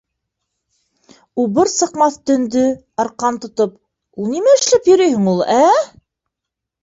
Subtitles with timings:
[1.41, 2.63] Убыр сыҡмаҫ төндө...
[3.03, 3.77] арҡан тотоп...
[4.23, 5.61] ул нимә эшләп йөрөйһөң ул, ә?!